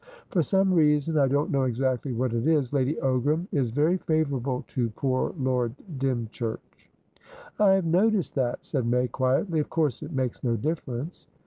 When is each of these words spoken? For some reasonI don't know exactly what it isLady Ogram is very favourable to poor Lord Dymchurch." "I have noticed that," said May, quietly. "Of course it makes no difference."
For 0.29 0.41
some 0.41 0.73
reasonI 0.73 1.29
don't 1.29 1.51
know 1.51 1.65
exactly 1.65 2.11
what 2.11 2.33
it 2.33 2.45
isLady 2.45 2.97
Ogram 3.01 3.45
is 3.51 3.69
very 3.69 3.97
favourable 3.99 4.65
to 4.69 4.89
poor 4.95 5.31
Lord 5.37 5.75
Dymchurch." 5.99 6.89
"I 7.59 7.73
have 7.73 7.85
noticed 7.85 8.33
that," 8.33 8.65
said 8.65 8.87
May, 8.87 9.07
quietly. 9.09 9.59
"Of 9.59 9.69
course 9.69 10.01
it 10.01 10.11
makes 10.11 10.43
no 10.43 10.55
difference." 10.57 11.27